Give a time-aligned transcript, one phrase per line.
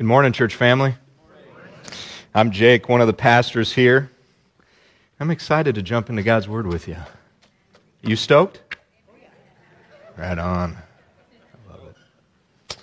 [0.00, 0.94] Good morning, church family.
[2.34, 4.10] I'm Jake, one of the pastors here.
[5.20, 6.96] I'm excited to jump into God's Word with you.
[8.00, 8.62] You stoked?
[10.16, 10.78] Right on.
[10.78, 11.94] I love
[12.70, 12.76] it.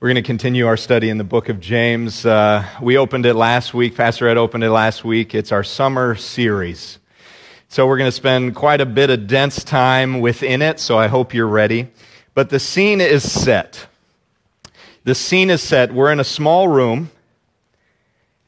[0.00, 2.26] We're going to continue our study in the book of James.
[2.26, 3.94] Uh, we opened it last week.
[3.94, 5.36] Pastor Ed opened it last week.
[5.36, 6.98] It's our summer series.
[7.68, 11.06] So we're going to spend quite a bit of dense time within it, so I
[11.06, 11.92] hope you're ready.
[12.34, 13.86] But the scene is set
[15.06, 15.94] the scene is set.
[15.94, 17.12] We're in a small room,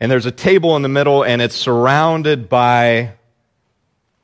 [0.01, 3.13] and there's a table in the middle, and it's surrounded by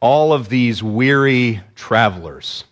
[0.01, 2.65] all of these weary travelers.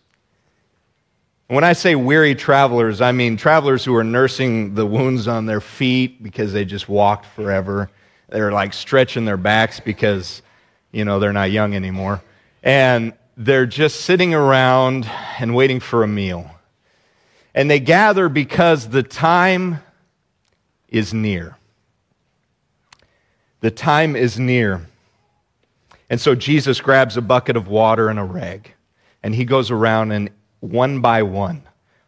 [1.47, 5.61] When I say weary travelers, I mean travelers who are nursing the wounds on their
[5.61, 7.89] feet because they just walked forever.
[8.31, 10.43] They're like stretching their backs because,
[10.91, 12.21] you know, they're not young anymore.
[12.65, 16.52] And they're just sitting around and waiting for a meal.
[17.55, 19.81] And they gather because the time
[20.89, 21.57] is near.
[23.61, 24.87] The time is near.
[26.11, 28.73] And so Jesus grabs a bucket of water and a rag,
[29.23, 31.63] and he goes around and one by one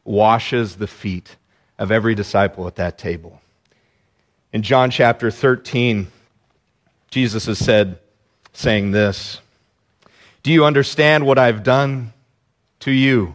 [0.05, 1.37] washes the feet
[1.79, 3.41] of every disciple at that table.
[4.53, 6.09] In John chapter 13,
[7.11, 7.99] Jesus has said,
[8.53, 9.41] saying this
[10.43, 12.13] Do you understand what I've done
[12.81, 13.35] to you?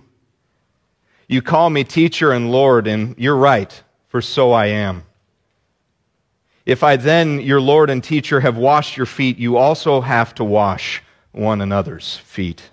[1.30, 5.04] You call me teacher and Lord, and you're right, for so I am.
[6.66, 10.44] If I then, your Lord and teacher, have washed your feet, you also have to
[10.44, 12.72] wash one another's feet.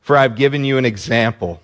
[0.00, 1.60] For I've given you an example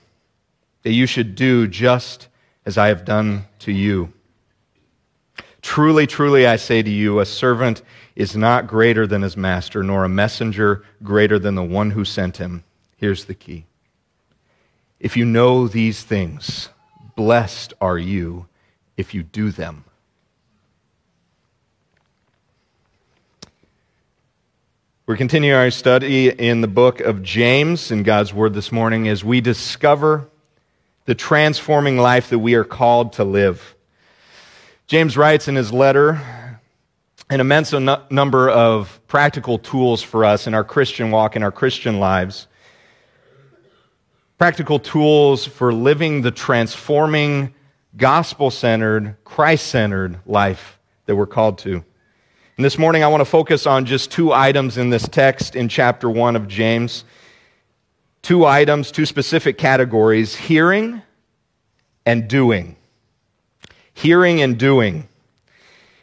[0.83, 2.27] that you should do just
[2.67, 4.13] as I have done to you.
[5.63, 7.83] Truly, truly, I say to you, a servant
[8.17, 12.39] is not greater than his master, nor a messenger greater than the one who sent
[12.39, 12.65] him.
[12.97, 13.68] Here's the key
[15.01, 16.69] if you know these things,
[17.15, 18.47] blessed are you
[18.97, 19.85] if you do them.
[25.07, 29.25] We're continuing our study in the book of James in God's Word this morning as
[29.25, 30.29] we discover
[31.07, 33.75] the transforming life that we are called to live.
[34.87, 36.21] James writes in his letter
[37.31, 42.01] an immense number of practical tools for us in our Christian walk, in our Christian
[42.01, 42.49] lives
[44.39, 47.53] practical tools for living the transforming,
[47.97, 51.85] gospel centered, Christ centered life that we're called to.
[52.57, 55.69] And this morning, I want to focus on just two items in this text in
[55.69, 57.05] chapter 1 of James.
[58.23, 61.03] Two items, two specific categories hearing
[62.07, 62.77] and doing.
[63.93, 65.09] Hearing and doing.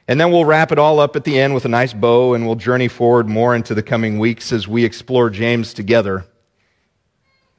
[0.09, 2.45] And then we'll wrap it all up at the end with a nice bow, and
[2.45, 6.25] we'll journey forward more into the coming weeks as we explore James together.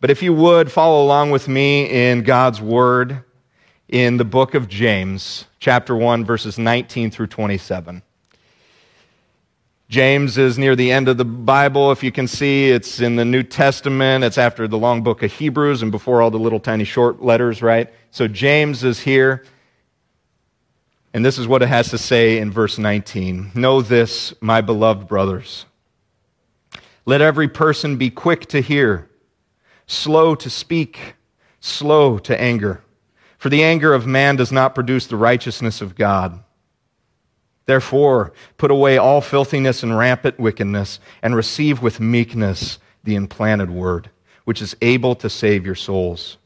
[0.00, 3.24] But if you would follow along with me in God's Word
[3.88, 8.02] in the book of James, chapter 1, verses 19 through 27.
[9.88, 11.92] James is near the end of the Bible.
[11.92, 14.24] If you can see, it's in the New Testament.
[14.24, 17.62] It's after the long book of Hebrews and before all the little tiny short letters,
[17.62, 17.90] right?
[18.10, 19.44] So James is here.
[21.14, 25.08] And this is what it has to say in verse 19 Know this, my beloved
[25.08, 25.64] brothers.
[27.06, 29.08] Let every person be quick to hear
[29.86, 31.14] slow to speak,
[31.60, 32.82] slow to anger.
[33.38, 36.42] For the anger of man does not produce the righteousness of God.
[37.66, 44.10] Therefore, put away all filthiness and rampant wickedness, and receive with meekness the implanted word,
[44.44, 46.38] which is able to save your souls.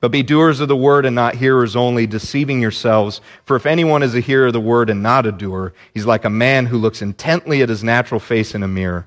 [0.00, 3.22] But be doers of the word and not hearers only, deceiving yourselves.
[3.44, 6.26] For if anyone is a hearer of the word and not a doer, he's like
[6.26, 9.06] a man who looks intently at his natural face in a mirror.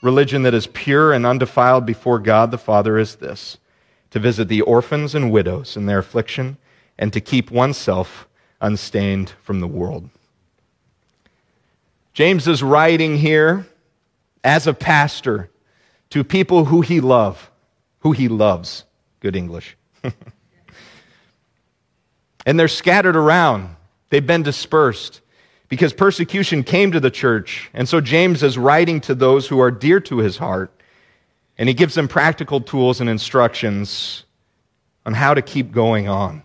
[0.00, 3.58] Religion that is pure and undefiled before God the Father is this
[4.10, 6.56] to visit the orphans and widows in their affliction
[6.98, 8.26] and to keep oneself
[8.60, 10.08] unstained from the world.
[12.14, 13.66] James is writing here
[14.42, 15.50] as a pastor
[16.10, 17.50] to people who he love,
[18.00, 18.84] who he loves.
[19.20, 19.76] Good English.
[22.46, 23.76] and they're scattered around.
[24.10, 25.20] They've been dispersed
[25.68, 27.70] because persecution came to the church.
[27.74, 30.72] And so James is writing to those who are dear to his heart,
[31.56, 34.24] and he gives them practical tools and instructions
[35.04, 36.42] on how to keep going on,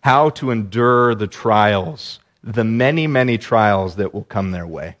[0.00, 4.96] how to endure the trials the many, many trials that will come their way.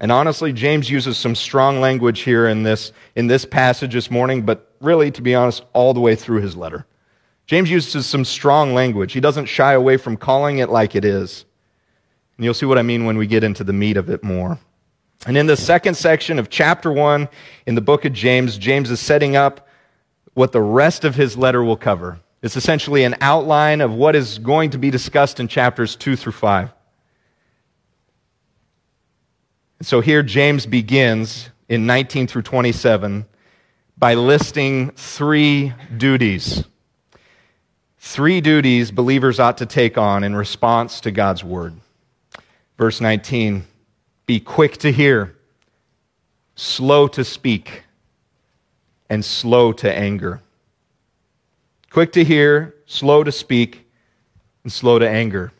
[0.00, 4.42] And honestly, James uses some strong language here in this, in this passage this morning,
[4.42, 6.86] but really, to be honest, all the way through his letter.
[7.44, 9.12] James uses some strong language.
[9.12, 11.44] He doesn't shy away from calling it like it is.
[12.40, 14.58] And you'll see what I mean when we get into the meat of it more.
[15.26, 17.28] And in the second section of chapter 1
[17.66, 19.68] in the book of James, James is setting up
[20.32, 22.18] what the rest of his letter will cover.
[22.40, 26.32] It's essentially an outline of what is going to be discussed in chapters 2 through
[26.32, 26.72] 5.
[29.80, 33.26] And so here James begins in 19 through 27
[33.98, 36.64] by listing three duties.
[37.98, 41.74] Three duties believers ought to take on in response to God's word.
[42.80, 43.64] Verse 19
[44.26, 45.36] Be quick to hear,
[46.56, 47.84] slow to speak,
[49.08, 50.42] and slow to anger
[51.90, 53.86] quick to hear, slow to speak,
[54.62, 55.52] and slow to anger.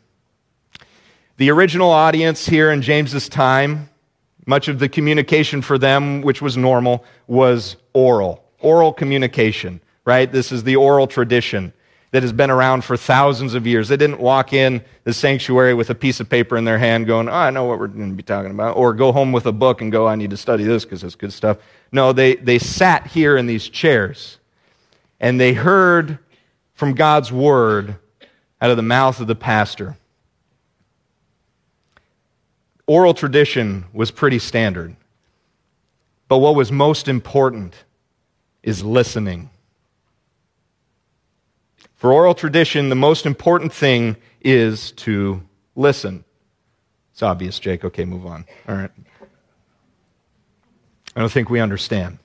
[1.37, 3.89] The original audience here in James's time,
[4.45, 8.45] much of the communication for them, which was normal, was oral.
[8.59, 10.31] Oral communication, right?
[10.31, 11.73] This is the oral tradition
[12.11, 13.87] that has been around for thousands of years.
[13.87, 17.29] They didn't walk in the sanctuary with a piece of paper in their hand going,
[17.29, 19.51] oh, I know what we're going to be talking about, or go home with a
[19.51, 21.57] book and go, I need to study this because it's good stuff.
[21.91, 24.37] No, they, they sat here in these chairs
[25.19, 26.19] and they heard
[26.73, 27.95] from God's word
[28.61, 29.95] out of the mouth of the pastor.
[32.87, 34.95] Oral tradition was pretty standard.
[36.27, 37.73] But what was most important
[38.63, 39.49] is listening.
[42.01, 45.39] For oral tradition, the most important thing is to
[45.75, 46.25] listen.
[47.11, 47.85] It's obvious, Jake.
[47.85, 48.45] Okay, move on.
[48.67, 48.89] All right.
[51.15, 52.17] I don't think we understand.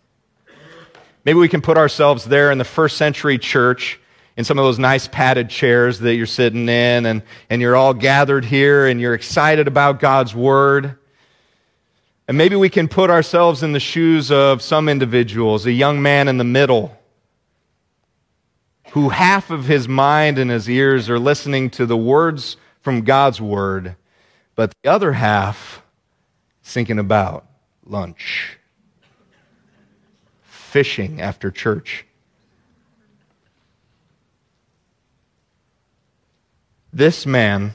[1.26, 4.00] Maybe we can put ourselves there in the first century church
[4.38, 7.92] in some of those nice padded chairs that you're sitting in, and, and you're all
[7.92, 10.96] gathered here and you're excited about God's Word.
[12.26, 16.28] And maybe we can put ourselves in the shoes of some individuals, a young man
[16.28, 16.96] in the middle,
[18.96, 23.42] who half of his mind and his ears are listening to the words from God's
[23.42, 23.94] Word,
[24.54, 25.82] but the other half
[26.62, 27.44] thinking about
[27.84, 28.56] lunch,
[30.44, 32.06] fishing after church.
[36.90, 37.74] This man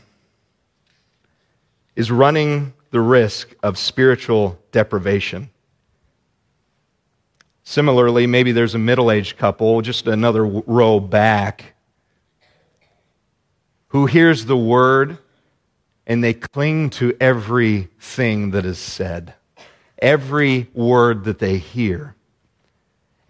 [1.96, 5.52] is running the risk of spiritual deprivation.
[7.64, 11.74] Similarly, maybe there's a middle aged couple, just another row back,
[13.90, 15.18] who hears the word
[16.08, 19.34] and they cling to everything that is said,
[20.00, 22.16] every word that they hear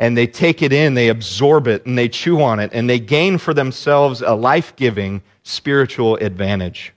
[0.01, 2.99] and they take it in, they absorb it, and they chew on it, and they
[2.99, 6.91] gain for themselves a life giving spiritual advantage.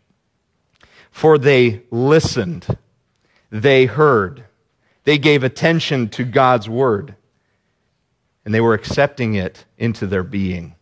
[1.10, 2.78] For they listened,
[3.50, 4.44] they heard,
[5.04, 7.14] they gave attention to God's word,
[8.44, 10.74] and they were accepting it into their being.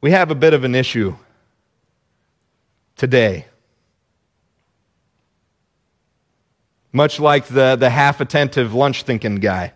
[0.00, 1.16] We have a bit of an issue
[2.96, 3.46] today
[6.96, 9.74] much like the, the half attentive lunch thinking guy.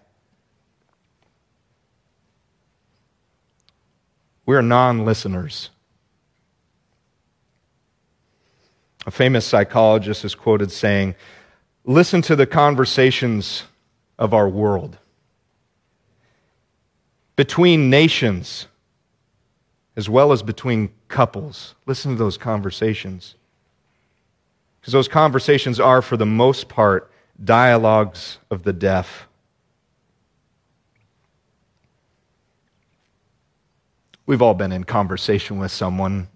[4.47, 5.69] We're non listeners.
[9.06, 11.15] A famous psychologist is quoted saying,
[11.84, 13.65] Listen to the conversations
[14.20, 14.98] of our world.
[17.34, 18.69] Between nations,
[19.96, 21.74] as well as between couples.
[21.86, 23.34] Listen to those conversations.
[24.81, 27.10] Because those conversations are, for the most part,
[27.43, 29.27] dialogues of the deaf.
[34.27, 36.29] We've all been in conversation with someone.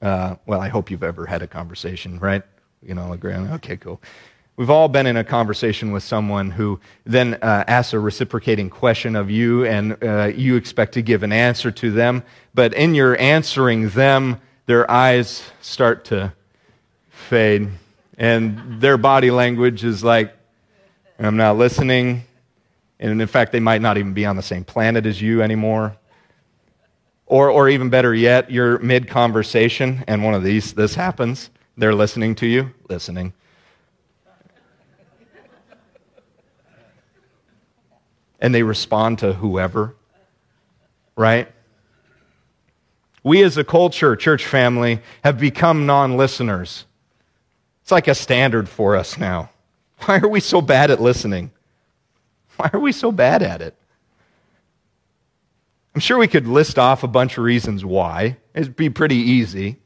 [0.00, 2.42] Uh, well, I hope you've ever had a conversation, right?
[2.82, 4.00] You know, agree on Okay, cool.
[4.56, 9.16] We've all been in a conversation with someone who then uh, asks a reciprocating question
[9.16, 12.22] of you, and uh, you expect to give an answer to them.
[12.54, 16.34] But in your answering them, their eyes start to
[17.10, 17.70] fade
[18.18, 20.36] and their body language is like,
[21.18, 22.24] I'm not listening.
[23.00, 25.96] And in fact, they might not even be on the same planet as you anymore.
[27.26, 31.50] Or, or even better yet, you're mid conversation and one of these, this happens.
[31.76, 33.32] They're listening to you, listening.
[38.42, 39.94] And they respond to whoever,
[41.16, 41.50] right?
[43.22, 46.84] We as a culture, church family, have become non listeners.
[47.82, 49.50] It's like a standard for us now.
[50.04, 51.52] Why are we so bad at listening?
[52.56, 53.76] Why are we so bad at it?
[55.94, 58.38] I'm sure we could list off a bunch of reasons why.
[58.54, 59.76] It'd be pretty easy.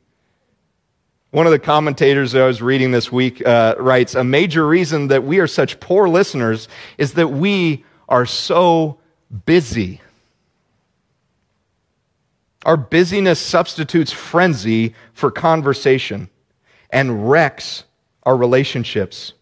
[1.30, 5.24] One of the commentators I was reading this week uh, writes A major reason that
[5.24, 8.98] we are such poor listeners is that we are so
[9.44, 10.00] busy.
[12.64, 16.28] Our busyness substitutes frenzy for conversation
[16.90, 17.84] and wrecks
[18.24, 19.32] our relationships.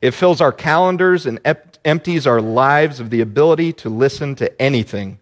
[0.00, 1.40] It fills our calendars and
[1.84, 5.18] empties our lives of the ability to listen to anything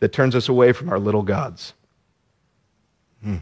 [0.00, 1.72] that turns us away from our little gods.
[3.22, 3.38] Hmm.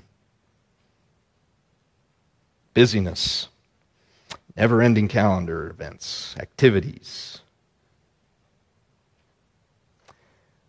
[2.74, 3.48] Busyness,
[4.56, 7.40] never ending calendar events, activities.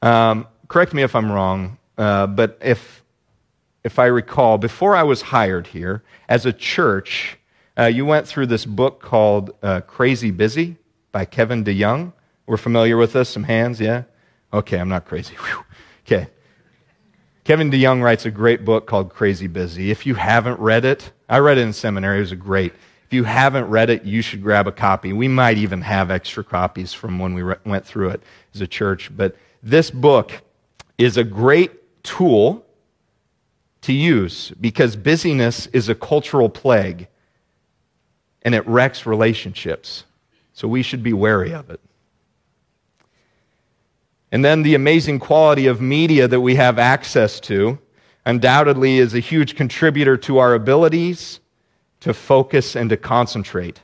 [0.01, 3.03] Um, correct me if I'm wrong, uh, but if,
[3.83, 7.37] if I recall, before I was hired here, as a church,
[7.77, 10.77] uh, you went through this book called uh, Crazy Busy
[11.11, 12.13] by Kevin DeYoung.
[12.45, 13.29] We're familiar with this?
[13.29, 14.03] Some hands, yeah?
[14.53, 15.35] Okay, I'm not crazy.
[15.39, 15.63] Whew.
[16.05, 16.27] Okay.
[17.43, 19.89] Kevin DeYoung writes a great book called Crazy Busy.
[19.89, 22.73] If you haven't read it, I read it in seminary, it was great.
[23.05, 25.13] If you haven't read it, you should grab a copy.
[25.13, 28.21] We might even have extra copies from when we re- went through it
[28.53, 29.09] as a church.
[29.15, 30.41] But this book
[30.97, 32.65] is a great tool
[33.81, 37.07] to use because busyness is a cultural plague
[38.41, 40.03] and it wrecks relationships.
[40.53, 41.79] So we should be wary of it.
[44.31, 47.79] And then the amazing quality of media that we have access to
[48.25, 51.39] undoubtedly is a huge contributor to our abilities
[52.01, 53.81] to focus and to concentrate.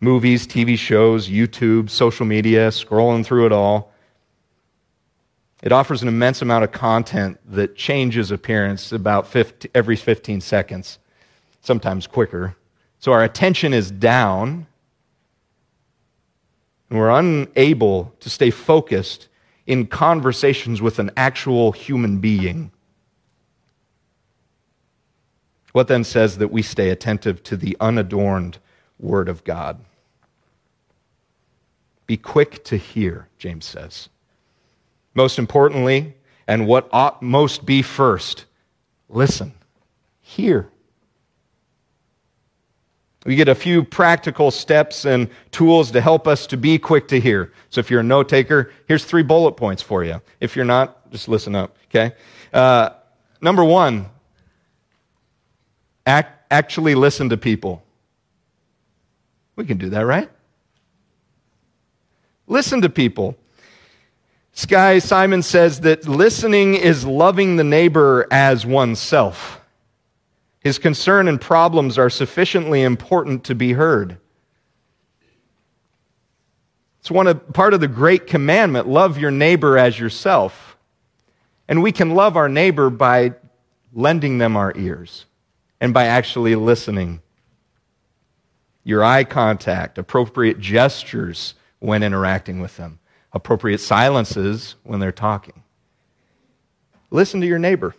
[0.00, 3.92] Movies, TV shows, YouTube, social media, scrolling through it all.
[5.62, 10.98] It offers an immense amount of content that changes appearance about 50, every 15 seconds,
[11.62, 12.56] sometimes quicker.
[13.00, 14.66] So our attention is down,
[16.88, 19.28] and we're unable to stay focused
[19.66, 22.70] in conversations with an actual human being.
[25.72, 28.58] What then says that we stay attentive to the unadorned
[28.98, 29.80] Word of God?
[32.06, 34.08] Be quick to hear, James says.
[35.14, 36.14] Most importantly,
[36.46, 38.44] and what ought most be first,
[39.08, 39.52] listen,
[40.20, 40.70] hear.
[43.26, 47.20] We get a few practical steps and tools to help us to be quick to
[47.20, 47.52] hear.
[47.68, 50.22] So if you're a note taker, here's three bullet points for you.
[50.40, 52.14] If you're not, just listen up, okay?
[52.52, 52.90] Uh,
[53.42, 54.06] number one,
[56.06, 57.82] act, actually listen to people.
[59.56, 60.30] We can do that, right?
[62.46, 63.36] Listen to people.
[64.58, 69.60] Sky Simon says that listening is loving the neighbor as oneself.
[70.58, 74.18] His concern and problems are sufficiently important to be heard.
[76.98, 80.76] It's one of, part of the great commandment love your neighbor as yourself.
[81.68, 83.34] And we can love our neighbor by
[83.92, 85.26] lending them our ears
[85.80, 87.22] and by actually listening.
[88.82, 92.98] Your eye contact, appropriate gestures when interacting with them
[93.38, 95.62] appropriate silences when they're talking.
[97.10, 97.94] Listen to your neighbor.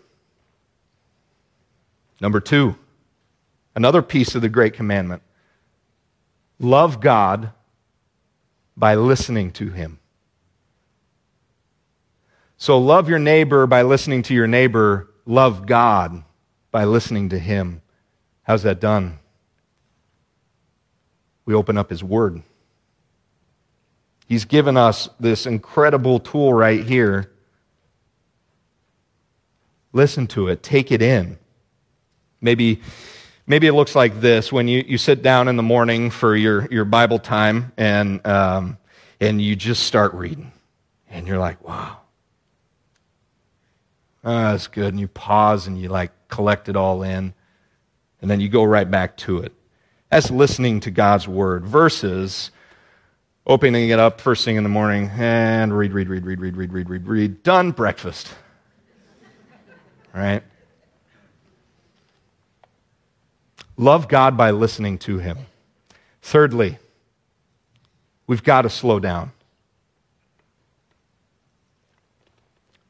[2.20, 2.76] Number two,
[3.74, 5.24] another piece of the Great Commandment
[6.60, 7.54] love God
[8.76, 10.00] by listening to him.
[12.58, 15.10] So, love your neighbor by listening to your neighbor.
[15.26, 16.22] Love God
[16.72, 17.82] by listening to him.
[18.44, 19.20] How's that done?
[21.46, 22.44] We open up his word.
[24.30, 27.32] He's given us this incredible tool right here.
[29.92, 31.40] Listen to it, take it in.
[32.40, 32.80] Maybe,
[33.48, 36.68] maybe it looks like this when you, you sit down in the morning for your,
[36.72, 38.78] your Bible time and, um,
[39.20, 40.52] and you just start reading.
[41.10, 41.98] And you're like, wow.
[44.24, 44.90] Oh, that's good.
[44.94, 47.34] And you pause and you like collect it all in.
[48.22, 49.54] And then you go right back to it.
[50.12, 52.52] That's listening to God's word versus
[53.50, 56.72] opening it up first thing in the morning and read, read, read, read, read, read,
[56.72, 57.44] read, read, read.
[57.44, 58.32] Done, breakfast.
[60.14, 60.44] Right?
[63.76, 65.40] Love God by listening to Him.
[66.22, 66.78] Thirdly,
[68.28, 69.32] we've got to slow down.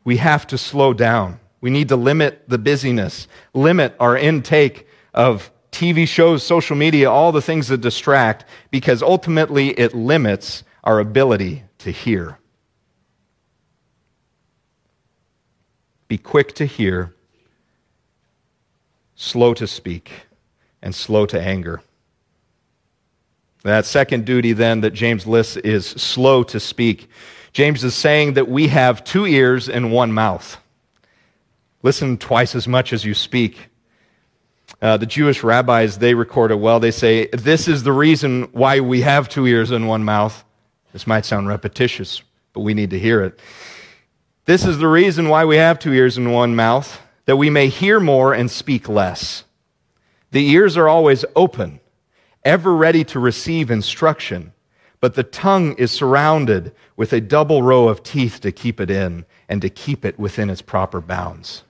[0.03, 1.39] We have to slow down.
[1.61, 7.31] We need to limit the busyness, limit our intake of TV shows, social media, all
[7.31, 12.37] the things that distract, because ultimately it limits our ability to hear.
[16.07, 17.13] Be quick to hear,
[19.15, 20.11] slow to speak,
[20.81, 21.81] and slow to anger.
[23.63, 27.09] That second duty, then, that James lists is slow to speak.
[27.51, 30.57] James is saying that we have two ears and one mouth.
[31.83, 33.67] Listen twice as much as you speak.
[34.81, 36.79] Uh, the Jewish rabbis, they record it well.
[36.79, 40.43] They say, This is the reason why we have two ears and one mouth.
[40.93, 43.39] This might sound repetitious, but we need to hear it.
[44.45, 47.67] This is the reason why we have two ears and one mouth, that we may
[47.67, 49.43] hear more and speak less.
[50.31, 51.79] The ears are always open,
[52.43, 54.53] ever ready to receive instruction,
[55.01, 59.25] but the tongue is surrounded with a double row of teeth to keep it in
[59.47, 61.63] and to keep it within its proper bounds.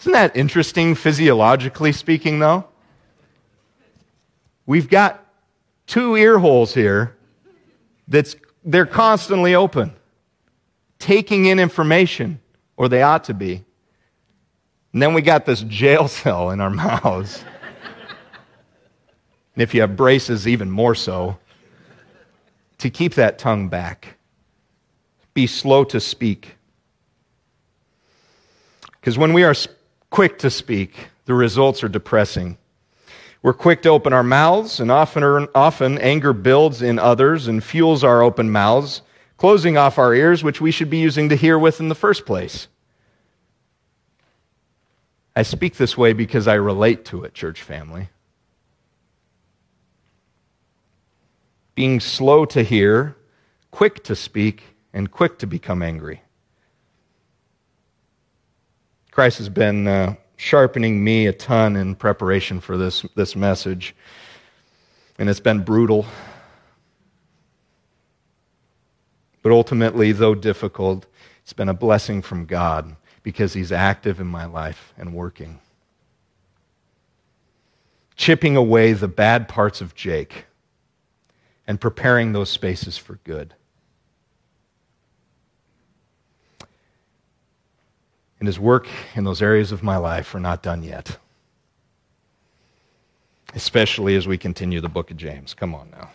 [0.00, 2.64] Isn't that interesting, physiologically speaking, though?
[4.64, 5.26] We've got
[5.86, 7.16] two ear holes here
[8.08, 9.92] that's they're constantly open,
[10.98, 12.40] taking in information,
[12.78, 13.64] or they ought to be.
[14.92, 17.44] And then we got this jail cell in our mouths.
[19.54, 21.38] and if you have braces, even more so,
[22.78, 24.16] to keep that tongue back.
[25.34, 26.56] Be slow to speak.
[29.00, 29.54] Because when we are
[30.10, 32.58] quick to speak, the results are depressing.
[33.42, 37.64] We're quick to open our mouths, and often, er, often anger builds in others and
[37.64, 39.00] fuels our open mouths,
[39.38, 42.26] closing off our ears, which we should be using to hear with in the first
[42.26, 42.68] place.
[45.34, 48.10] I speak this way because I relate to it, church family.
[51.74, 53.16] Being slow to hear,
[53.70, 56.20] quick to speak, and quick to become angry.
[59.10, 63.94] Christ has been uh, sharpening me a ton in preparation for this, this message,
[65.18, 66.06] and it's been brutal.
[69.42, 71.06] But ultimately, though difficult,
[71.42, 75.60] it's been a blessing from God because He's active in my life and working.
[78.16, 80.44] Chipping away the bad parts of Jake
[81.66, 83.54] and preparing those spaces for good.
[88.40, 91.18] And his work in those areas of my life are not done yet.
[93.54, 95.54] Especially as we continue the book of James.
[95.54, 96.10] Come on now.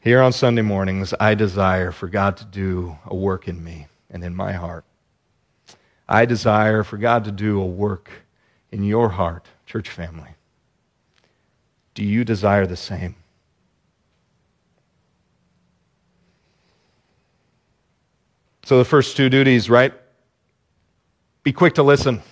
[0.00, 4.22] Here on Sunday mornings, I desire for God to do a work in me and
[4.22, 4.84] in my heart.
[6.08, 8.10] I desire for God to do a work
[8.70, 10.30] in your heart, church family.
[11.94, 13.14] Do you desire the same?
[18.70, 19.92] So the first two duties, right?
[21.42, 22.22] Be quick to listen,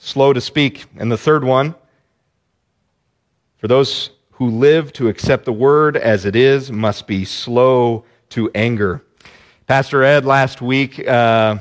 [0.00, 0.86] slow to speak.
[0.96, 1.76] And the third one,
[3.58, 8.50] for those who live to accept the word as it is, must be slow to
[8.56, 9.04] anger.
[9.68, 11.58] Pastor Ed last week, uh,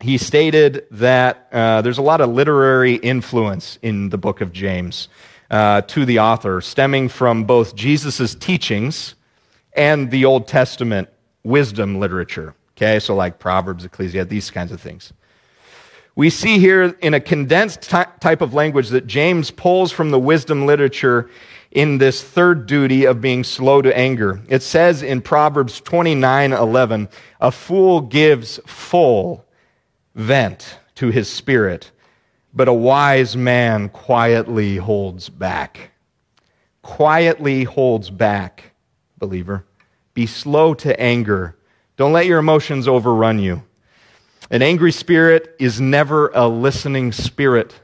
[0.00, 5.06] he stated that uh, there's a lot of literary influence in the book of James
[5.52, 9.14] uh, to the author, stemming from both Jesus' teachings
[9.72, 11.08] and the Old Testament
[11.44, 12.52] wisdom literature.
[12.76, 15.12] Okay, so like Proverbs, Ecclesiastes, these kinds of things.
[16.14, 20.66] We see here in a condensed type of language that James pulls from the wisdom
[20.66, 21.30] literature
[21.70, 24.40] in this third duty of being slow to anger.
[24.48, 27.08] It says in Proverbs 29 11,
[27.40, 29.44] a fool gives full
[30.14, 31.90] vent to his spirit,
[32.54, 35.90] but a wise man quietly holds back.
[36.82, 38.72] Quietly holds back,
[39.18, 39.66] believer.
[40.14, 41.55] Be slow to anger
[41.96, 43.62] don't let your emotions overrun you.
[44.50, 47.74] An angry spirit is never a listening spirit.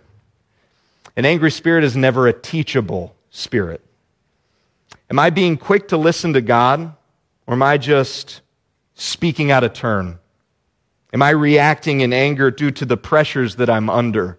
[1.16, 3.80] An angry spirit is never a teachable spirit.
[5.10, 6.94] Am I being quick to listen to God,
[7.46, 8.42] or am I just
[8.94, 10.18] speaking out of turn?
[11.12, 14.38] Am I reacting in anger due to the pressures that I'm under?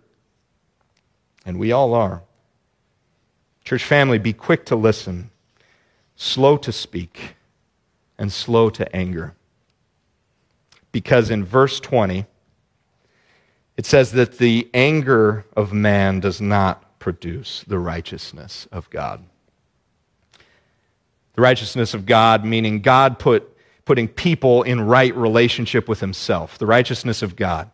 [1.45, 2.23] And we all are.
[3.65, 5.29] Church family, be quick to listen,
[6.15, 7.35] slow to speak,
[8.17, 9.35] and slow to anger
[10.93, 12.25] because in verse 20,
[13.75, 19.25] it says that the anger of man does not produce the righteousness of God.
[21.33, 26.59] The righteousness of God, meaning God put, putting people in right relationship with himself.
[26.59, 27.71] The righteousness of God.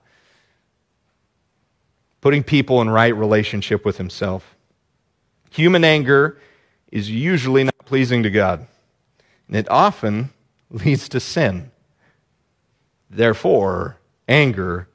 [2.22, 4.56] Putting people in right relationship with himself.
[5.52, 6.40] Human anger
[6.90, 8.66] is usually not pleasing to God,
[9.48, 10.30] and it often
[10.70, 11.72] leads to sin.
[13.10, 14.88] Therefore, anger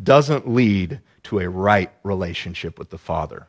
[0.00, 3.46] doesn't lead to a right relationship with the Father.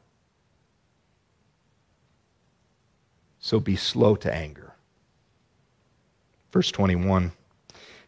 [3.40, 4.74] So be slow to anger.
[6.52, 7.32] Verse 21.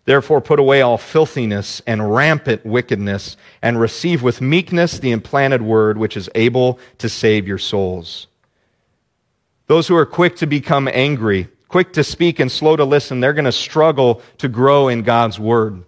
[0.03, 5.97] Therefore, put away all filthiness and rampant wickedness, and receive with meekness the implanted word
[5.97, 8.27] which is able to save your souls.
[9.67, 13.33] Those who are quick to become angry quick to speak and slow to listen, they're
[13.33, 15.83] going to struggle to grow in God's word.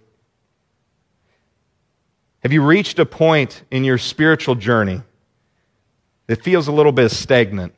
[2.44, 5.00] Have you reached a point in your spiritual journey
[6.26, 7.74] that feels a little bit stagnant?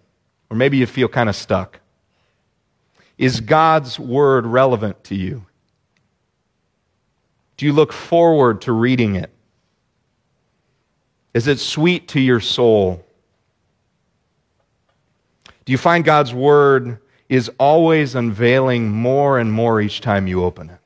[0.51, 1.79] Or maybe you feel kind of stuck.
[3.17, 5.47] Is God's word relevant to you?
[7.57, 9.31] Do you look forward to reading it?
[11.33, 13.07] Is it sweet to your soul?
[15.65, 16.99] Do you find God's word
[17.29, 20.81] is always unveiling more and more each time you open it?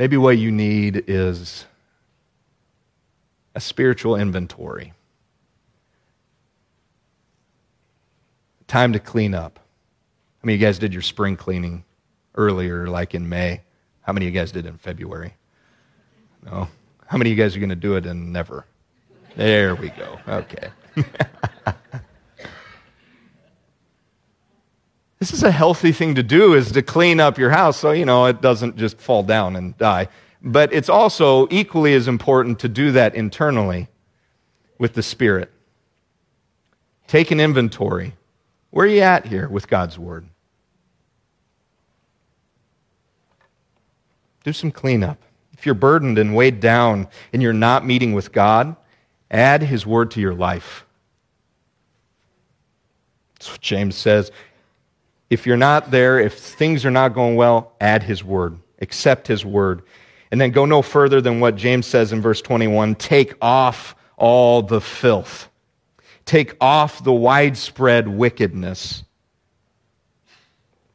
[0.00, 1.66] Maybe what you need is
[3.54, 4.94] a spiritual inventory.
[8.66, 9.60] Time to clean up.
[10.42, 11.84] Many of you guys did your spring cleaning
[12.34, 13.60] earlier, like in May?
[14.00, 15.34] How many of you guys did it in February?
[16.46, 16.66] No?
[17.06, 18.64] How many of you guys are going to do it in never?
[19.36, 20.18] There we go.
[20.26, 20.70] Okay.
[25.20, 28.04] this is a healthy thing to do is to clean up your house so you
[28.04, 30.08] know it doesn't just fall down and die
[30.42, 33.88] but it's also equally as important to do that internally
[34.78, 35.50] with the Spirit.
[37.06, 38.14] Take an inventory.
[38.70, 40.26] Where are you at here with God's Word?
[44.44, 45.18] Do some cleanup.
[45.52, 48.74] If you're burdened and weighed down and you're not meeting with God,
[49.30, 50.86] add His Word to your life.
[53.34, 54.30] That's what James says.
[55.30, 58.58] If you're not there, if things are not going well, add His Word.
[58.80, 59.82] Accept His Word.
[60.30, 64.62] And then go no further than what James says in verse 21 take off all
[64.62, 65.48] the filth,
[66.26, 69.02] take off the widespread wickedness.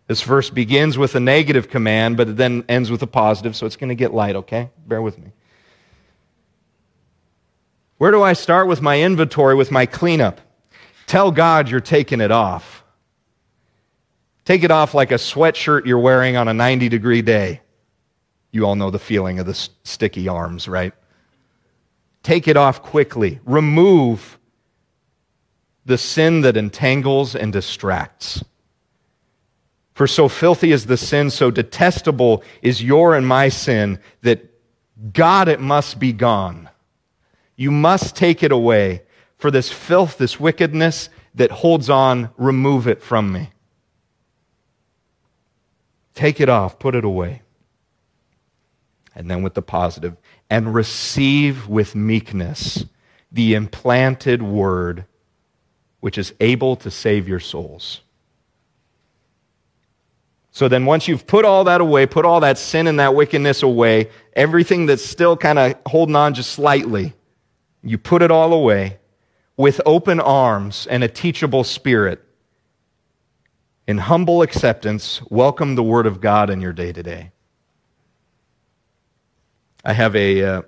[0.08, 3.66] This verse begins with a negative command, but it then ends with a positive, so
[3.66, 4.70] it's going to get light, okay?
[4.86, 5.32] Bear with me.
[7.98, 10.42] Where do I start with my inventory, with my cleanup?
[11.08, 12.75] Tell God you're taking it off.
[14.46, 17.62] Take it off like a sweatshirt you're wearing on a 90 degree day.
[18.52, 20.94] You all know the feeling of the sticky arms, right?
[22.24, 23.40] Take it off quickly.
[23.44, 24.40] Remove
[25.86, 28.44] the sin that entangles and distracts.
[29.94, 34.52] For so filthy is the sin, so detestable is your and my sin, that
[35.14, 36.70] God, it must be gone.
[37.56, 39.04] You must take it away.
[39.38, 43.50] For this filth, this wickedness that holds on, remove it from me.
[46.16, 47.44] Take it off, put it away
[49.16, 50.18] and then with the positive,
[50.50, 52.86] and receive with meekness
[53.32, 55.06] the implanted word
[56.02, 58.02] which is able to save your souls.
[60.52, 63.64] So then, once you've put all that away, put all that sin and that wickedness
[63.64, 67.14] away, everything that's still kind of holding on just slightly,
[67.84, 69.00] you put it all away
[69.58, 72.24] with open arms and a teachable spirit.
[73.88, 77.32] In humble acceptance, welcome the Word of God in your day to day.
[79.84, 80.62] I have a uh,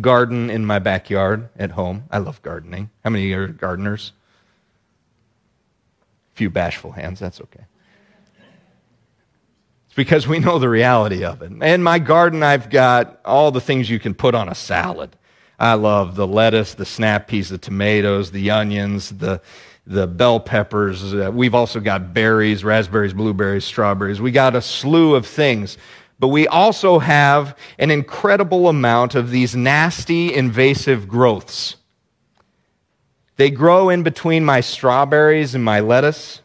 [0.00, 2.04] garden in my backyard at home.
[2.10, 2.90] I love gardening.
[3.04, 4.12] How many are gardeners?
[6.32, 7.64] A few bashful hands, that's okay.
[9.86, 11.52] It's because we know the reality of it.
[11.52, 15.14] In my garden, I've got all the things you can put on a salad.
[15.56, 19.40] I love the lettuce, the snap peas, the tomatoes, the onions, the
[19.90, 21.12] the bell peppers.
[21.12, 24.20] Uh, we've also got berries, raspberries, blueberries, strawberries.
[24.20, 25.76] We got a slew of things
[26.20, 31.76] but we also have an incredible amount of these nasty, invasive growths.
[33.36, 36.42] They grow in between my strawberries and my lettuce,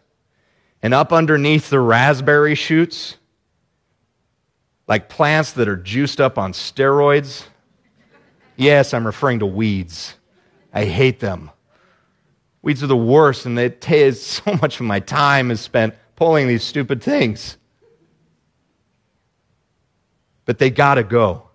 [0.81, 3.17] and up underneath the raspberry shoots,
[4.87, 7.45] like plants that are juiced up on steroids.
[8.55, 10.15] Yes, I'm referring to weeds.
[10.73, 11.51] I hate them.
[12.65, 16.47] Weeds are the worst, and it takes so much of my time is spent pulling
[16.47, 17.55] these stupid things
[20.45, 21.49] but they got to go.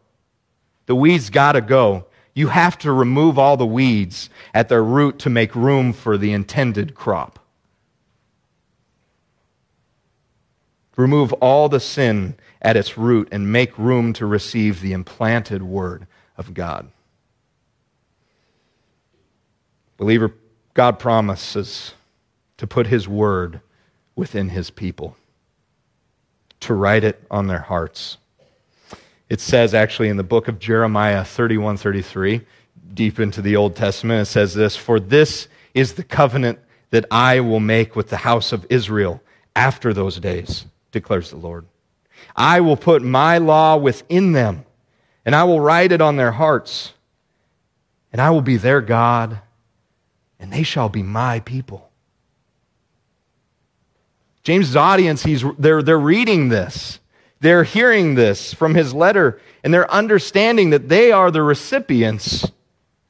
[0.86, 2.06] The weeds got to go.
[2.34, 6.32] You have to remove all the weeds at their root to make room for the
[6.32, 7.38] intended crop.
[10.96, 16.06] Remove all the sin at its root and make room to receive the implanted word
[16.36, 16.90] of God.
[19.96, 20.34] Believer,
[20.74, 21.94] God promises
[22.56, 23.60] to put his word
[24.14, 25.16] within his people,
[26.60, 28.18] to write it on their hearts.
[29.28, 32.42] It says actually in the book of Jeremiah 31 33,
[32.92, 36.58] deep into the Old Testament, it says this For this is the covenant
[36.90, 39.22] that I will make with the house of Israel
[39.54, 41.66] after those days, declares the Lord.
[42.36, 44.64] I will put my law within them,
[45.24, 46.92] and I will write it on their hearts,
[48.12, 49.40] and I will be their God,
[50.40, 51.90] and they shall be my people.
[54.42, 56.98] James's audience, he's, they're, they're reading this.
[57.40, 62.50] They're hearing this from his letter, and they're understanding that they are the recipients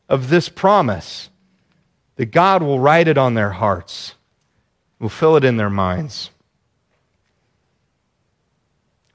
[0.09, 1.31] of this promise,
[2.17, 4.15] that God will write it on their hearts,
[4.99, 6.31] will fill it in their minds.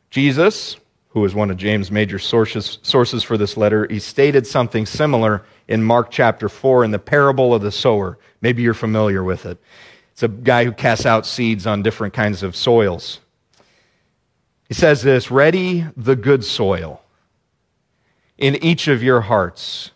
[0.09, 0.77] Jesus,
[1.15, 5.45] who is one of James' major sources, sources for this letter, he stated something similar
[5.65, 8.17] in Mark chapter 4 in the parable of the sower.
[8.41, 9.57] Maybe you're familiar with it.
[10.11, 13.21] It's a guy who casts out seeds on different kinds of soils.
[14.67, 17.01] He says this Ready the good soil
[18.37, 19.91] in each of your hearts,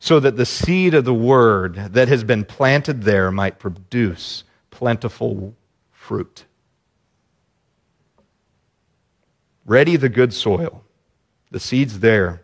[0.00, 5.54] so that the seed of the word that has been planted there might produce plentiful
[5.92, 6.46] fruit.
[9.66, 10.82] Ready the good soil.
[11.50, 12.42] The seed's there.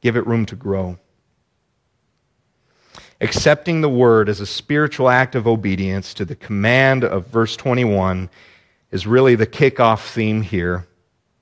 [0.00, 0.98] Give it room to grow.
[3.20, 8.30] Accepting the word as a spiritual act of obedience to the command of verse 21
[8.92, 10.86] is really the kickoff theme here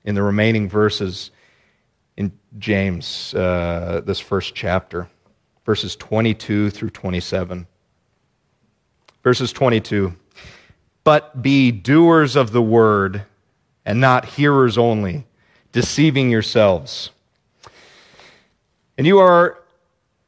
[0.03, 1.29] in the remaining verses
[2.15, 5.07] in James, uh, this first chapter,
[5.65, 7.67] verses 22 through 27.
[9.23, 10.15] Verses 22
[11.03, 13.23] But be doers of the word
[13.87, 15.25] and not hearers only,
[15.71, 17.09] deceiving yourselves.
[18.97, 19.63] And you are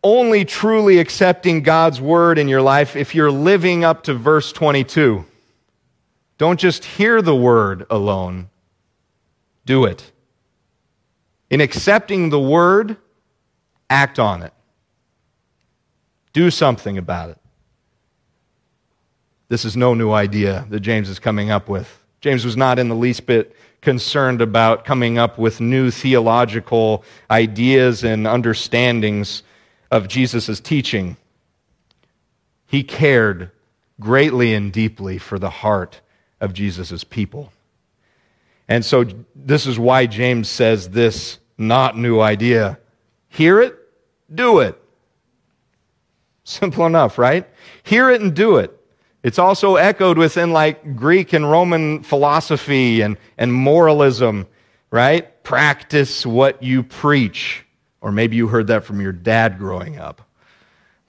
[0.01, 5.25] only truly accepting God's word in your life if you're living up to verse 22.
[6.37, 8.49] Don't just hear the word alone,
[9.65, 10.09] do it.
[11.49, 12.95] In accepting the word,
[13.89, 14.53] act on it.
[16.31, 17.37] Do something about it.
[19.49, 21.98] This is no new idea that James is coming up with.
[22.21, 28.03] James was not in the least bit concerned about coming up with new theological ideas
[28.03, 29.43] and understandings
[29.89, 31.15] of Jesus' teaching.
[32.67, 33.51] He cared
[33.99, 36.01] greatly and deeply for the heart
[36.41, 37.51] of Jesus' people.
[38.67, 39.05] And so
[39.35, 42.79] this is why James says this not new idea.
[43.29, 43.77] Hear it,
[44.33, 44.81] do it.
[46.43, 47.47] Simple enough, right?
[47.83, 48.78] Hear it and do it.
[49.21, 54.47] It's also echoed within like Greek and Roman philosophy and, and moralism,
[54.91, 55.43] right?
[55.43, 57.65] Practice what you preach.
[58.01, 60.21] Or maybe you heard that from your dad growing up.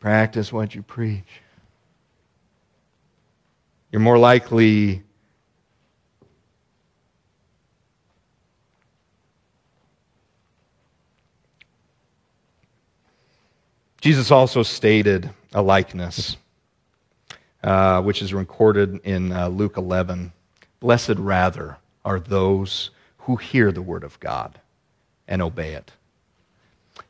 [0.00, 1.42] Practice what you preach.
[3.92, 5.02] You're more likely
[14.00, 16.36] Jesus also stated a likeness,
[17.62, 20.32] uh, which is recorded in uh, Luke 11.
[20.80, 24.58] Blessed rather are those who hear the word of God
[25.28, 25.92] and obey it.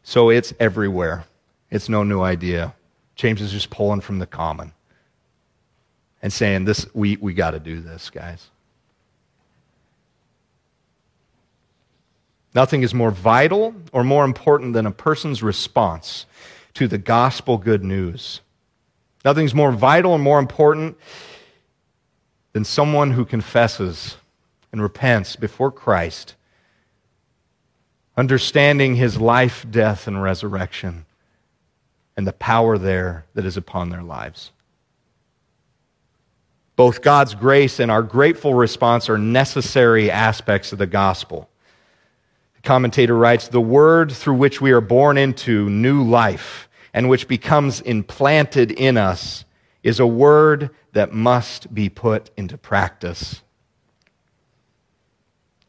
[0.03, 1.25] So it's everywhere.
[1.71, 2.75] It's no new idea.
[3.15, 4.73] James is just pulling from the common
[6.23, 8.51] and saying, this, we, we got to do this, guys.
[12.55, 16.27] Nothing is more vital or more important than a person's response
[16.75, 18.41] to the gospel good news.
[19.25, 20.97] Nothing's more vital and more important
[22.53, 24.17] than someone who confesses
[24.73, 26.35] and repents before Christ,
[28.17, 31.07] understanding his life, death, and resurrection,
[32.17, 34.53] and the power there that is upon their lives.
[36.77, 41.49] Both God's grace and our grateful response are necessary aspects of the gospel.
[42.55, 47.29] The commentator writes The word through which we are born into new life and which
[47.29, 49.45] becomes implanted in us
[49.83, 53.43] is a word that must be put into practice.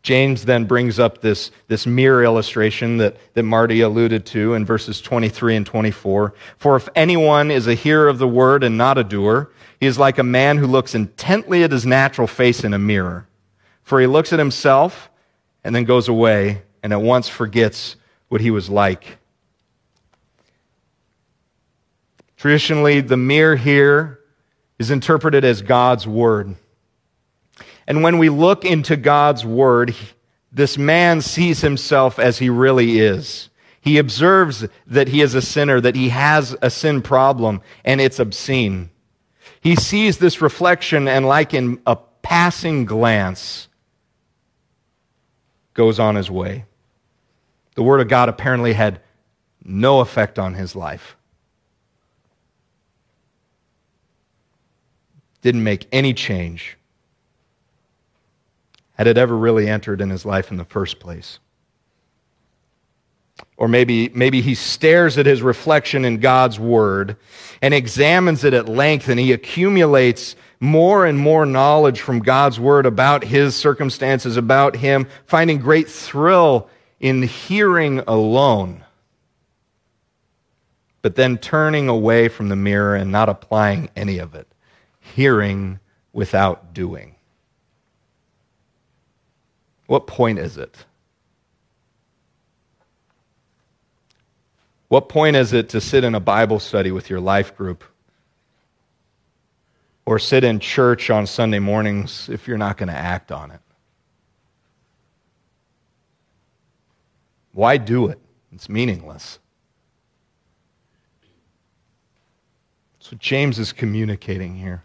[0.03, 4.99] James then brings up this, this mirror illustration that, that Marty alluded to in verses
[4.99, 6.33] 23 and 24.
[6.57, 9.99] For if anyone is a hearer of the word and not a doer, he is
[9.99, 13.27] like a man who looks intently at his natural face in a mirror.
[13.83, 15.11] For he looks at himself
[15.63, 17.95] and then goes away and at once forgets
[18.29, 19.17] what he was like.
[22.41, 24.19] Traditionally, the mirror here
[24.79, 26.55] is interpreted as God's Word.
[27.85, 29.93] And when we look into God's Word,
[30.51, 33.51] this man sees himself as he really is.
[33.79, 38.17] He observes that he is a sinner, that he has a sin problem, and it's
[38.17, 38.89] obscene.
[39.59, 43.67] He sees this reflection and, like in a passing glance,
[45.75, 46.65] goes on his way.
[47.75, 48.99] The Word of God apparently had
[49.63, 51.15] no effect on his life.
[55.41, 56.77] Didn't make any change.
[58.93, 61.39] Had it ever really entered in his life in the first place?
[63.57, 67.15] or maybe, maybe he stares at his reflection in God's word
[67.61, 72.85] and examines it at length and he accumulates more and more knowledge from God's word
[72.85, 78.83] about his circumstances, about him, finding great thrill in hearing alone,
[81.01, 84.47] but then turning away from the mirror and not applying any of it,
[85.15, 85.79] hearing
[86.13, 87.15] without doing.
[89.87, 90.85] What point is it?
[94.87, 97.83] What point is it to sit in a Bible study with your life group?
[100.05, 103.61] Or sit in church on Sunday mornings if you're not going to act on it?
[107.53, 108.19] Why do it?
[108.51, 109.39] It's meaningless.
[112.99, 114.83] That's what James is communicating here.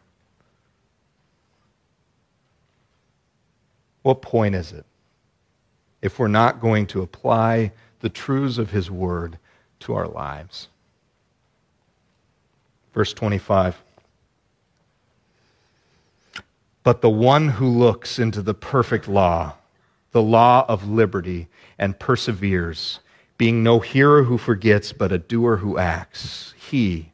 [4.07, 4.85] What point is it
[6.01, 9.37] if we're not going to apply the truths of his word
[9.81, 10.69] to our lives.
[12.95, 13.83] Verse 25.
[16.85, 19.55] But the one who looks into the perfect law,
[20.12, 23.01] the law of liberty, and perseveres,
[23.37, 27.11] being no hearer who forgets, but a doer who acts, he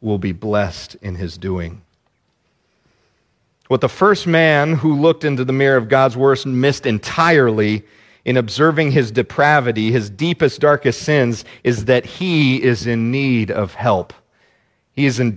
[0.00, 1.82] will be blessed in his doing.
[3.68, 7.84] What the first man who looked into the mirror of God's word missed entirely
[8.24, 13.74] in observing his depravity, his deepest, darkest sins, is that he is in need of
[13.74, 14.12] help.
[14.92, 15.36] He is in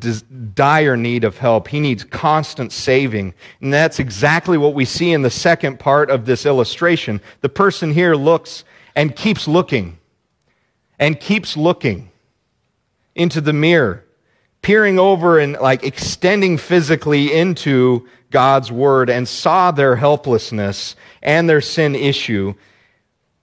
[0.54, 1.68] dire need of help.
[1.68, 3.34] He needs constant saving.
[3.62, 7.20] And that's exactly what we see in the second part of this illustration.
[7.42, 8.64] The person here looks
[8.96, 10.00] and keeps looking
[10.98, 12.10] and keeps looking
[13.16, 14.06] into the mirror,
[14.62, 21.62] peering over and like extending physically into God's word and saw their helplessness and their
[21.62, 22.54] sin issue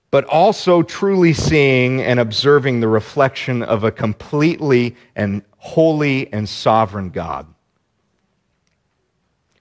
[0.09, 7.09] but also truly seeing and observing the reflection of a completely and holy and sovereign
[7.09, 7.45] God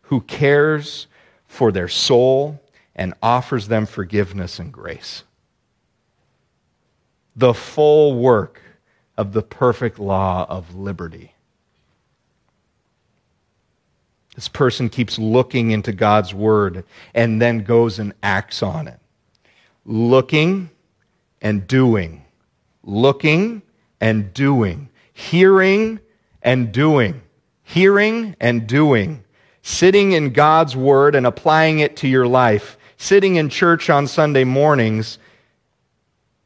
[0.03, 1.09] who cares
[1.47, 2.61] for their soul
[2.95, 5.25] and offers them forgiveness and grace.
[7.35, 8.63] The full work
[9.19, 11.35] of the perfect law of liberty.
[14.37, 19.01] This person keeps looking into God's word and then goes and acts on it.
[19.85, 20.71] Looking
[21.41, 22.23] and doing,
[22.85, 23.63] looking
[23.99, 26.01] and doing, hearing
[26.43, 27.23] and doing,
[27.63, 29.25] hearing and doing,
[29.63, 34.45] sitting in God's Word and applying it to your life, sitting in church on Sunday
[34.45, 35.19] mornings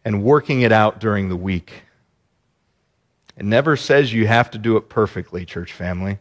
[0.04, 1.82] and working it out during the week.
[3.36, 6.18] It never says you have to do it perfectly, church family.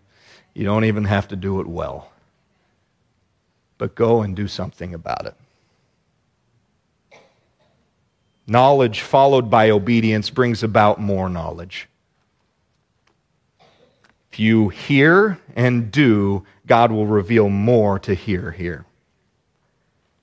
[0.60, 2.12] You don't even have to do it well.
[3.78, 5.34] But go and do something about it.
[8.46, 11.88] Knowledge followed by obedience brings about more knowledge.
[14.34, 18.84] If you hear and do, God will reveal more to hear here.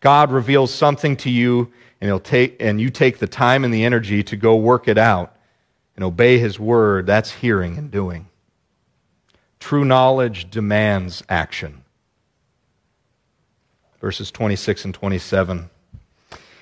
[0.01, 3.85] God reveals something to you and he'll take and you take the time and the
[3.85, 5.35] energy to go work it out
[5.95, 8.29] and obey his word, that's hearing and doing.
[9.67, 11.83] True knowledge demands action.
[14.01, 15.71] Verses 26 and 27.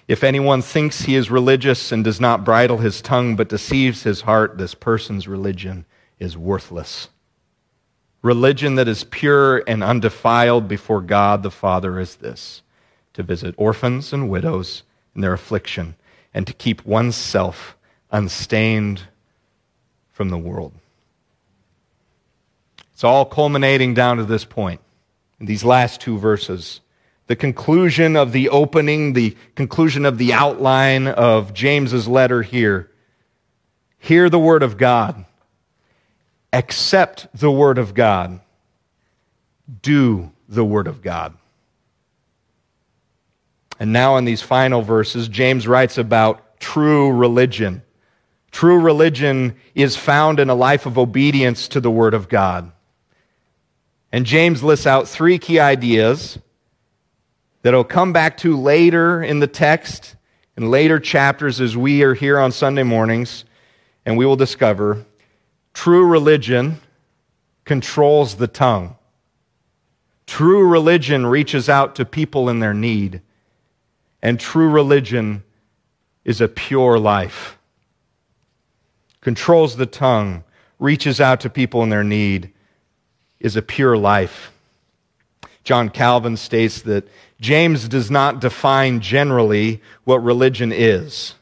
[0.08, 4.22] If anyone thinks he is religious and does not bridle his tongue but deceives his
[4.22, 5.84] heart, this person's religion
[6.18, 7.10] is worthless.
[8.22, 12.62] Religion that is pure and undefiled before God the Father is this
[13.12, 14.82] to visit orphans and widows
[15.14, 15.94] in their affliction
[16.32, 17.76] and to keep oneself
[18.10, 19.02] unstained
[20.10, 20.72] from the world.
[22.94, 24.80] It's all culminating down to this point
[25.38, 26.80] in these last two verses
[27.26, 32.90] the conclusion of the opening, the conclusion of the outline of James's letter here.
[33.98, 35.24] Hear the word of God.
[36.52, 38.40] Accept the word of God.
[39.80, 41.34] Do the word of God.
[43.80, 47.82] And now, in these final verses, James writes about true religion.
[48.52, 52.70] True religion is found in a life of obedience to the word of God.
[54.14, 56.38] And James lists out three key ideas
[57.62, 60.14] that I'll come back to later in the text,
[60.56, 63.44] in later chapters as we are here on Sunday mornings,
[64.06, 65.04] and we will discover
[65.72, 66.78] true religion
[67.64, 68.94] controls the tongue.
[70.28, 73.20] True religion reaches out to people in their need.
[74.22, 75.42] And true religion
[76.24, 77.58] is a pure life.
[79.20, 80.44] Controls the tongue,
[80.78, 82.53] reaches out to people in their need,
[83.44, 84.50] is a pure life.
[85.64, 87.06] John Calvin states that
[87.38, 91.34] James does not define generally what religion is,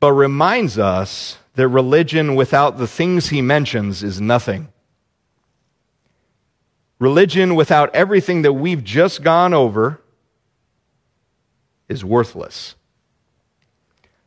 [0.00, 4.68] but reminds us that religion without the things he mentions is nothing.
[6.98, 10.00] Religion without everything that we've just gone over
[11.86, 12.76] is worthless.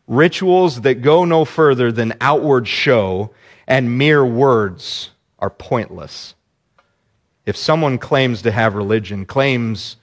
[0.06, 3.32] Rituals that go no further than outward show
[3.66, 5.10] and mere words
[5.40, 6.36] are pointless.
[7.46, 9.98] If someone claims to have religion, claims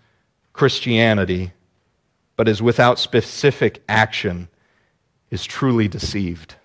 [0.52, 1.52] Christianity,
[2.36, 4.48] but is without specific action,
[5.30, 6.56] is truly deceived.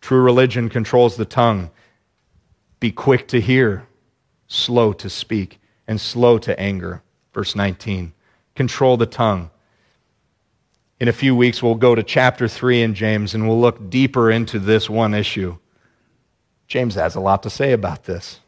[0.00, 1.70] True religion controls the tongue.
[2.80, 3.86] Be quick to hear,
[4.48, 7.02] slow to speak, and slow to anger.
[7.32, 8.12] Verse 19.
[8.54, 9.50] Control the tongue.
[11.00, 14.30] In a few weeks, we'll go to chapter 3 in James and we'll look deeper
[14.30, 15.58] into this one issue.
[16.66, 18.40] James has a lot to say about this.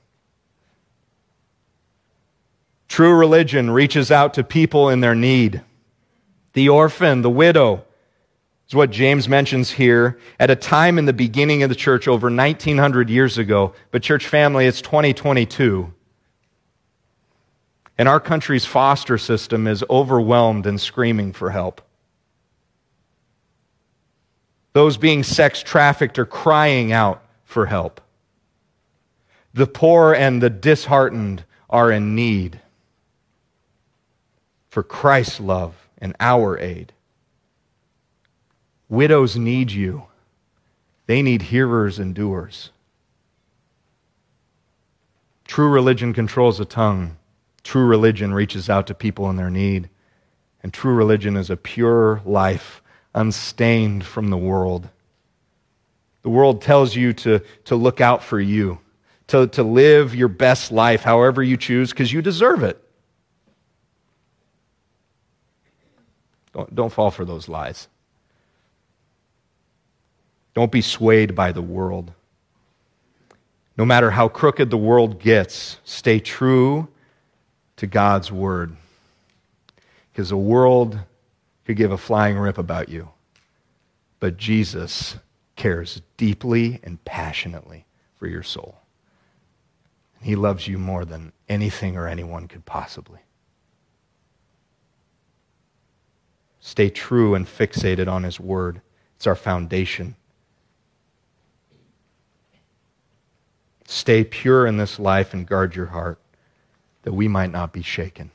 [2.88, 5.62] True religion reaches out to people in their need.
[6.54, 7.84] The orphan, the widow,
[8.68, 12.28] is what James mentions here at a time in the beginning of the church over
[12.28, 13.74] 1900 years ago.
[13.90, 15.92] But, church family, it's 2022.
[17.98, 21.82] And our country's foster system is overwhelmed and screaming for help.
[24.72, 28.00] Those being sex trafficked are crying out for help.
[29.56, 32.60] The poor and the disheartened are in need
[34.68, 36.92] for Christ's love and our aid.
[38.90, 40.04] Widows need you,
[41.06, 42.70] they need hearers and doers.
[45.46, 47.16] True religion controls the tongue.
[47.62, 49.88] True religion reaches out to people in their need.
[50.62, 52.82] And true religion is a pure life
[53.14, 54.90] unstained from the world.
[56.20, 58.80] The world tells you to, to look out for you,
[59.28, 62.82] to, to live your best life however you choose, because you deserve it.
[66.52, 67.88] Don't, don't fall for those lies.
[70.54, 72.12] Don't be swayed by the world.
[73.76, 76.88] No matter how crooked the world gets, stay true
[77.76, 78.74] to God's word.
[80.10, 80.98] Because the world
[81.66, 83.10] could give a flying rip about you.
[84.18, 85.16] But Jesus
[85.56, 87.84] cares deeply and passionately
[88.18, 88.78] for your soul.
[90.20, 93.20] He loves you more than anything or anyone could possibly.
[96.60, 98.80] Stay true and fixated on His Word.
[99.16, 100.16] It's our foundation.
[103.86, 106.18] Stay pure in this life and guard your heart
[107.02, 108.32] that we might not be shaken.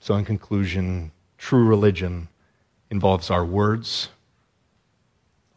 [0.00, 2.28] So, in conclusion, true religion
[2.90, 4.08] involves our words,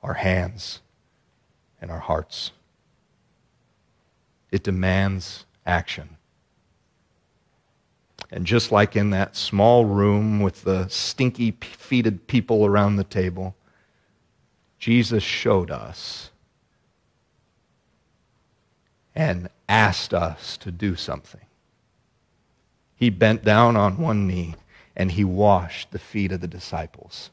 [0.04, 0.82] our hands,
[1.82, 2.52] and our hearts.
[4.52, 6.18] It demands action.
[8.32, 13.56] And just like in that small room with the stinky feeted people around the table,
[14.78, 16.30] Jesus showed us
[19.16, 21.42] and asked us to do something.
[22.96, 24.56] He bent down on one knee
[24.96, 27.32] and he washed the feet of the disciples.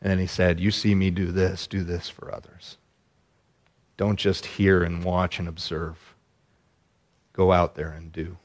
[0.00, 2.76] And then he said, You see me do this, do this for others.
[3.96, 6.14] Don't just hear and watch and observe.
[7.32, 8.36] Go out there and do.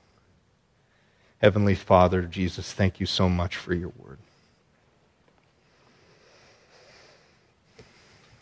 [1.39, 4.17] Heavenly Father, Jesus, thank you so much for your word.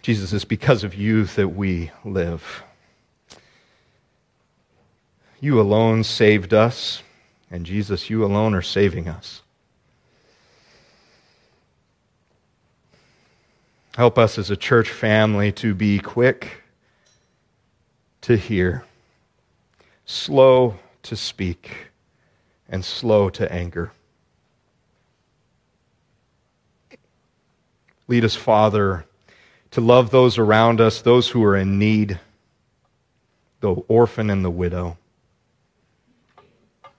[0.01, 2.63] Jesus, it's because of you that we live.
[5.39, 7.01] You alone saved us,
[7.49, 9.41] and Jesus, you alone are saving us.
[13.95, 16.61] Help us as a church family to be quick
[18.25, 18.83] to hear,
[20.03, 20.73] slow
[21.03, 21.91] to speak,
[22.67, 23.91] and slow to anger.
[28.07, 29.05] Lead us, Father,
[29.69, 32.19] to love those around us, those who are in need,
[33.59, 34.97] the orphan and the widow.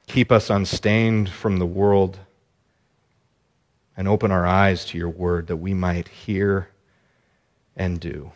[0.07, 2.21] Keep us unstained from the world
[3.97, 6.69] and open our eyes to your word that we might hear
[7.77, 8.31] and do.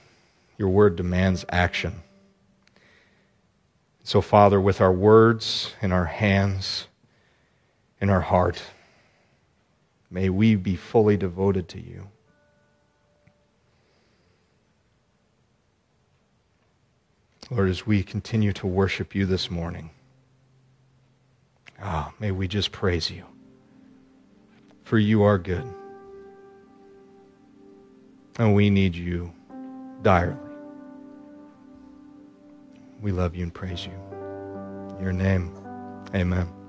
[0.59, 2.03] Your word demands action.
[4.11, 6.89] So, Father, with our words in our hands,
[8.01, 8.61] in our heart,
[10.11, 12.09] may we be fully devoted to you.
[17.53, 19.91] Lord, as we continue to worship you this morning,
[21.81, 23.25] Ah, may we just praise you.
[24.83, 25.73] For you are good.
[28.41, 29.33] And we need you
[30.03, 30.50] direly.
[33.01, 33.93] We love you and praise you.
[34.97, 35.55] In your name,
[36.15, 36.60] amen.